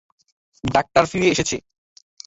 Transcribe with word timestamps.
Doctor 0.63 1.03
ফিরে 1.11 1.27
এসেছে। 1.33 1.57